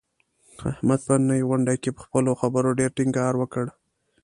احمد 0.71 0.99
په 1.07 1.13
نننۍ 1.19 1.41
غونډه 1.49 1.73
کې، 1.81 1.89
په 1.97 2.01
خپلو 2.05 2.31
خبرو 2.41 2.69
ډېر 2.79 2.89
ټینګار 2.97 3.33
وکړ. 3.37 3.65